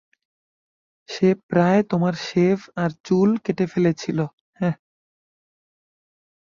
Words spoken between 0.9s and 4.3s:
সে প্রায় তোমার শেভ আর চুল কেটে ফেলেছিল,